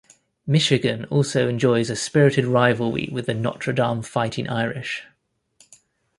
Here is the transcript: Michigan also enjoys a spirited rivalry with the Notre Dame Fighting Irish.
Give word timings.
Michigan 0.47 1.05
also 1.11 1.47
enjoys 1.47 1.91
a 1.91 1.95
spirited 1.95 2.43
rivalry 2.45 3.07
with 3.11 3.27
the 3.27 3.35
Notre 3.35 3.71
Dame 3.71 4.01
Fighting 4.01 4.49
Irish. 4.49 5.03